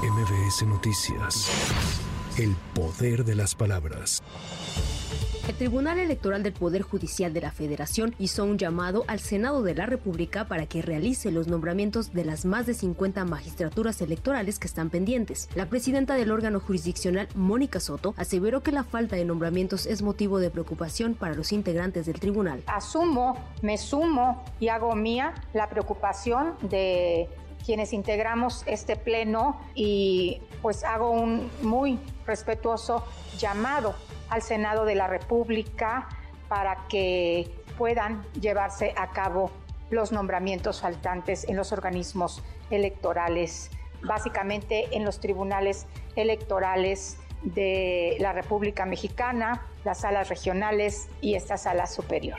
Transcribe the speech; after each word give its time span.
MBS 0.00 0.64
Noticias. 0.64 1.50
El 2.38 2.54
poder 2.72 3.24
de 3.24 3.34
las 3.34 3.56
palabras. 3.56 4.22
El 5.48 5.56
Tribunal 5.56 5.98
Electoral 5.98 6.44
del 6.44 6.52
Poder 6.52 6.82
Judicial 6.82 7.32
de 7.32 7.40
la 7.40 7.50
Federación 7.50 8.14
hizo 8.20 8.44
un 8.44 8.58
llamado 8.58 9.02
al 9.08 9.18
Senado 9.18 9.62
de 9.62 9.74
la 9.74 9.86
República 9.86 10.46
para 10.46 10.66
que 10.66 10.82
realice 10.82 11.32
los 11.32 11.48
nombramientos 11.48 12.12
de 12.12 12.24
las 12.24 12.44
más 12.44 12.66
de 12.66 12.74
50 12.74 13.24
magistraturas 13.24 14.00
electorales 14.00 14.60
que 14.60 14.68
están 14.68 14.88
pendientes. 14.88 15.48
La 15.56 15.66
presidenta 15.66 16.14
del 16.14 16.30
órgano 16.30 16.60
jurisdiccional, 16.60 17.26
Mónica 17.34 17.80
Soto, 17.80 18.14
aseveró 18.18 18.62
que 18.62 18.70
la 18.70 18.84
falta 18.84 19.16
de 19.16 19.24
nombramientos 19.24 19.86
es 19.86 20.02
motivo 20.02 20.38
de 20.38 20.50
preocupación 20.50 21.14
para 21.14 21.34
los 21.34 21.50
integrantes 21.50 22.06
del 22.06 22.20
tribunal. 22.20 22.62
Asumo, 22.68 23.36
me 23.62 23.76
sumo 23.78 24.44
y 24.60 24.68
hago 24.68 24.94
mía 24.94 25.34
la 25.54 25.68
preocupación 25.68 26.54
de 26.70 27.28
quienes 27.64 27.92
integramos 27.92 28.62
este 28.66 28.96
pleno 28.96 29.60
y 29.74 30.40
pues 30.62 30.84
hago 30.84 31.10
un 31.10 31.50
muy 31.62 31.98
respetuoso 32.26 33.04
llamado 33.38 33.94
al 34.30 34.42
Senado 34.42 34.84
de 34.84 34.94
la 34.94 35.06
República 35.06 36.08
para 36.48 36.86
que 36.88 37.50
puedan 37.76 38.24
llevarse 38.40 38.94
a 38.96 39.10
cabo 39.10 39.50
los 39.90 40.12
nombramientos 40.12 40.80
faltantes 40.80 41.48
en 41.48 41.56
los 41.56 41.72
organismos 41.72 42.42
electorales, 42.70 43.70
básicamente 44.02 44.96
en 44.96 45.04
los 45.04 45.20
tribunales 45.20 45.86
electorales 46.16 47.18
de 47.42 48.16
la 48.20 48.32
República 48.32 48.86
Mexicana, 48.86 49.62
las 49.84 50.00
salas 50.00 50.28
regionales 50.28 51.08
y 51.20 51.34
esta 51.34 51.56
sala 51.56 51.86
superior. 51.86 52.38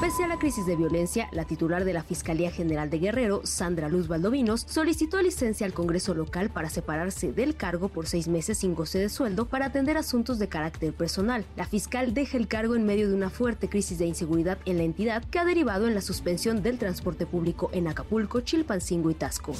Pese 0.00 0.24
a 0.24 0.28
la 0.28 0.38
crisis 0.38 0.66
de 0.66 0.76
violencia, 0.76 1.26
la 1.32 1.46
titular 1.46 1.86
de 1.86 1.94
la 1.94 2.02
Fiscalía 2.02 2.50
General 2.50 2.90
de 2.90 2.98
Guerrero, 2.98 3.46
Sandra 3.46 3.88
Luz 3.88 4.08
Valdovinos, 4.08 4.66
solicitó 4.68 5.22
licencia 5.22 5.64
al 5.64 5.72
Congreso 5.72 6.12
local 6.12 6.50
para 6.50 6.68
separarse 6.68 7.32
del 7.32 7.56
cargo 7.56 7.88
por 7.88 8.06
seis 8.06 8.28
meses 8.28 8.58
sin 8.58 8.74
goce 8.74 8.98
de 8.98 9.08
sueldo 9.08 9.46
para 9.46 9.66
atender 9.66 9.96
asuntos 9.96 10.38
de 10.38 10.48
carácter 10.48 10.92
personal. 10.92 11.46
La 11.56 11.64
fiscal 11.64 12.12
deja 12.12 12.36
el 12.36 12.46
cargo 12.46 12.76
en 12.76 12.84
medio 12.84 13.08
de 13.08 13.14
una 13.14 13.30
fuerte 13.30 13.70
crisis 13.70 13.98
de 13.98 14.06
inseguridad 14.06 14.58
en 14.66 14.76
la 14.76 14.84
entidad 14.84 15.24
que 15.24 15.38
ha 15.38 15.46
derivado 15.46 15.88
en 15.88 15.94
la 15.94 16.02
suspensión 16.02 16.62
del 16.62 16.78
transporte 16.78 17.24
público 17.24 17.70
en 17.72 17.88
Acapulco, 17.88 18.42
Chilpancingo 18.42 19.10
y 19.10 19.14
Tasco. 19.14 19.54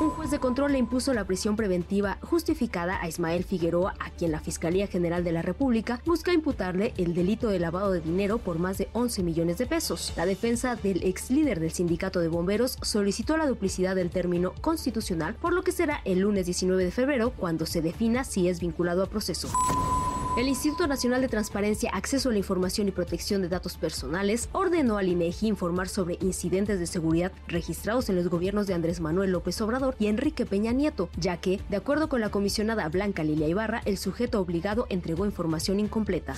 Un 0.00 0.08
juez 0.08 0.30
de 0.30 0.38
control 0.38 0.72
le 0.72 0.78
impuso 0.78 1.12
la 1.12 1.26
prisión 1.26 1.56
preventiva 1.56 2.16
justificada 2.22 2.98
a 3.02 3.06
Ismael 3.06 3.44
Figueroa, 3.44 3.94
a 3.98 4.08
quien 4.08 4.32
la 4.32 4.40
Fiscalía 4.40 4.86
General 4.86 5.22
de 5.22 5.32
la 5.32 5.42
República 5.42 6.00
busca 6.06 6.32
imputarle 6.32 6.94
el 6.96 7.12
delito 7.12 7.50
de 7.50 7.58
lavado 7.58 7.92
de 7.92 8.00
dinero 8.00 8.38
por 8.38 8.58
más 8.58 8.78
de 8.78 8.88
11 8.94 9.22
millones 9.22 9.58
de 9.58 9.66
pesos. 9.66 10.14
La 10.16 10.24
defensa 10.24 10.74
del 10.74 11.02
ex 11.02 11.30
líder 11.30 11.60
del 11.60 11.72
sindicato 11.72 12.20
de 12.20 12.28
bomberos 12.28 12.78
solicitó 12.80 13.36
la 13.36 13.46
duplicidad 13.46 13.94
del 13.94 14.08
término 14.08 14.54
constitucional, 14.62 15.34
por 15.34 15.52
lo 15.52 15.62
que 15.62 15.72
será 15.72 16.00
el 16.06 16.20
lunes 16.20 16.46
19 16.46 16.82
de 16.82 16.90
febrero 16.92 17.34
cuando 17.36 17.66
se 17.66 17.82
defina 17.82 18.24
si 18.24 18.48
es 18.48 18.58
vinculado 18.58 19.02
a 19.02 19.06
proceso. 19.06 19.50
El 20.40 20.48
Instituto 20.48 20.86
Nacional 20.86 21.20
de 21.20 21.28
Transparencia, 21.28 21.90
Acceso 21.92 22.30
a 22.30 22.32
la 22.32 22.38
Información 22.38 22.88
y 22.88 22.92
Protección 22.92 23.42
de 23.42 23.50
Datos 23.50 23.76
Personales 23.76 24.48
ordenó 24.52 24.96
al 24.96 25.08
INEGI 25.08 25.48
informar 25.48 25.90
sobre 25.90 26.16
incidentes 26.22 26.80
de 26.80 26.86
seguridad 26.86 27.30
registrados 27.46 28.08
en 28.08 28.16
los 28.16 28.28
gobiernos 28.28 28.66
de 28.66 28.72
Andrés 28.72 29.00
Manuel 29.00 29.32
López 29.32 29.60
Obrador 29.60 29.96
y 29.98 30.06
Enrique 30.06 30.46
Peña 30.46 30.72
Nieto, 30.72 31.10
ya 31.18 31.36
que, 31.36 31.60
de 31.68 31.76
acuerdo 31.76 32.08
con 32.08 32.22
la 32.22 32.30
comisionada 32.30 32.88
Blanca 32.88 33.22
Lilia 33.22 33.48
Ibarra, 33.48 33.82
el 33.84 33.98
sujeto 33.98 34.40
obligado 34.40 34.86
entregó 34.88 35.26
información 35.26 35.78
incompleta. 35.78 36.34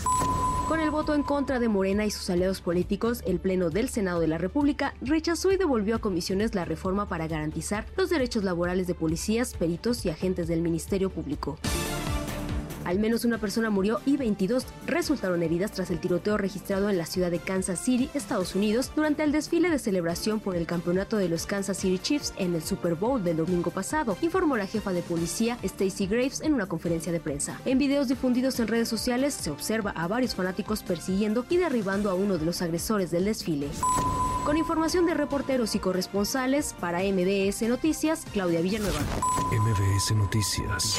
Con 0.66 0.80
el 0.80 0.90
voto 0.90 1.14
en 1.14 1.22
contra 1.22 1.60
de 1.60 1.68
Morena 1.68 2.04
y 2.04 2.10
sus 2.10 2.28
aliados 2.28 2.60
políticos, 2.60 3.22
el 3.24 3.38
Pleno 3.38 3.70
del 3.70 3.88
Senado 3.88 4.18
de 4.18 4.26
la 4.26 4.38
República 4.38 4.94
rechazó 5.00 5.52
y 5.52 5.58
devolvió 5.58 5.94
a 5.94 6.00
comisiones 6.00 6.56
la 6.56 6.64
reforma 6.64 7.06
para 7.06 7.28
garantizar 7.28 7.86
los 7.96 8.10
derechos 8.10 8.42
laborales 8.42 8.88
de 8.88 8.96
policías, 8.96 9.54
peritos 9.54 10.04
y 10.04 10.10
agentes 10.10 10.48
del 10.48 10.60
Ministerio 10.60 11.08
Público. 11.08 11.56
Al 12.84 12.98
menos 12.98 13.24
una 13.24 13.38
persona 13.38 13.70
murió 13.70 14.00
y 14.06 14.16
22 14.16 14.66
resultaron 14.86 15.42
heridas 15.42 15.72
tras 15.72 15.90
el 15.90 16.00
tiroteo 16.00 16.36
registrado 16.36 16.90
en 16.90 16.98
la 16.98 17.06
ciudad 17.06 17.30
de 17.30 17.38
Kansas 17.38 17.80
City, 17.80 18.10
Estados 18.14 18.54
Unidos, 18.54 18.90
durante 18.94 19.22
el 19.22 19.32
desfile 19.32 19.70
de 19.70 19.78
celebración 19.78 20.40
por 20.40 20.56
el 20.56 20.66
campeonato 20.66 21.16
de 21.16 21.28
los 21.28 21.46
Kansas 21.46 21.78
City 21.78 21.98
Chiefs 21.98 22.34
en 22.38 22.54
el 22.54 22.62
Super 22.62 22.94
Bowl 22.94 23.22
del 23.22 23.36
domingo 23.36 23.70
pasado, 23.70 24.16
informó 24.20 24.56
la 24.56 24.66
jefa 24.66 24.92
de 24.92 25.02
policía 25.02 25.58
Stacy 25.62 26.06
Graves 26.06 26.40
en 26.40 26.54
una 26.54 26.66
conferencia 26.66 27.12
de 27.12 27.20
prensa. 27.20 27.60
En 27.64 27.78
videos 27.78 28.08
difundidos 28.08 28.58
en 28.60 28.68
redes 28.68 28.88
sociales 28.88 29.34
se 29.34 29.50
observa 29.50 29.92
a 29.92 30.08
varios 30.08 30.34
fanáticos 30.34 30.82
persiguiendo 30.82 31.46
y 31.48 31.56
derribando 31.56 32.10
a 32.10 32.14
uno 32.14 32.38
de 32.38 32.44
los 32.44 32.62
agresores 32.62 33.10
del 33.10 33.24
desfile. 33.24 33.68
Con 34.44 34.56
información 34.56 35.06
de 35.06 35.14
reporteros 35.14 35.74
y 35.74 35.78
corresponsales 35.78 36.74
para 36.80 37.00
MBS 37.00 37.62
Noticias, 37.68 38.26
Claudia 38.32 38.60
Villanueva. 38.60 38.98
MBS 39.52 40.16
Noticias. 40.16 40.98